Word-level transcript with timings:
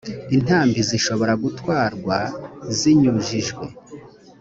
intambi 0.35 0.79
zishobora 0.89 1.33
gutwarwa 1.43 2.17
zinyujijwe 2.77 3.65